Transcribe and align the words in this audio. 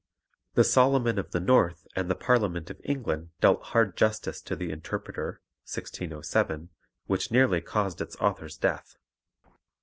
The 0.55 0.63
Solomon 0.63 1.19
of 1.19 1.29
the 1.29 1.39
North 1.39 1.85
and 1.95 2.09
the 2.09 2.15
Parliament 2.15 2.71
of 2.71 2.81
England 2.83 3.29
dealt 3.39 3.61
hard 3.65 3.95
justice 3.95 4.41
to 4.41 4.55
the 4.55 4.71
Interpreter 4.71 5.41
(1607), 5.71 6.69
which 7.05 7.29
nearly 7.29 7.61
caused 7.61 8.01
its 8.01 8.15
author's 8.15 8.57
death. 8.57 8.95